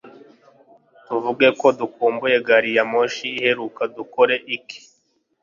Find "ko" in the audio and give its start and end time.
1.59-1.67